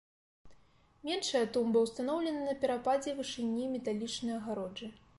[1.09, 4.95] Меншая тумба ўстаноўлена на перападзе вышыні металічнай агароджы.